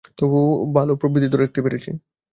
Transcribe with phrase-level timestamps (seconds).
[0.17, 1.91] তবুও ভালো প্রবৃদ্ধি ধরে রাখতে পেরেছি।